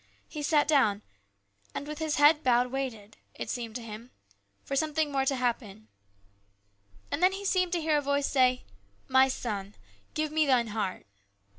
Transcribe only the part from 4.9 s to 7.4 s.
more to happen. And then